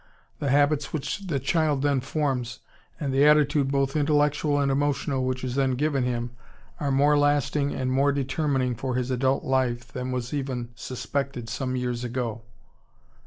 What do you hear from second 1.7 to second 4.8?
then forms, and the attitude both intellectual and